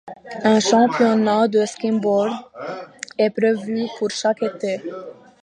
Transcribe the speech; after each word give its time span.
Un 0.43 0.59
championnat 0.59 1.47
de 1.47 1.63
skimboard 1.63 2.33
est 3.19 3.29
prévu 3.29 3.85
pour 3.99 4.09
chaque 4.09 4.41
été. 4.41 4.81